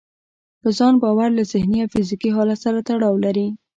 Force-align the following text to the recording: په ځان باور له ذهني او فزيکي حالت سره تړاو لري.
په 0.61 0.69
ځان 0.77 0.93
باور 1.03 1.29
له 1.37 1.43
ذهني 1.51 1.79
او 1.81 1.91
فزيکي 1.93 2.29
حالت 2.35 2.59
سره 2.65 2.79
تړاو 2.87 3.15
لري. 3.25 3.47